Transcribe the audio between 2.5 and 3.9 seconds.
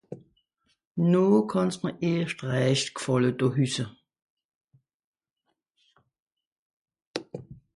rächt gfàlle do hüsse